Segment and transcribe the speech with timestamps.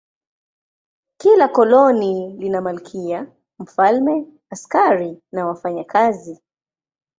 [1.17, 3.27] Kila koloni lina malkia,
[3.59, 6.39] mfalme, askari na wafanyakazi.